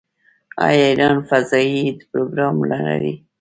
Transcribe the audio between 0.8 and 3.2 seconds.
ایران فضايي پروګرام نلري؟